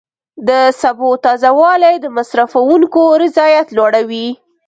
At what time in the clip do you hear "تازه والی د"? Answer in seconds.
1.25-2.05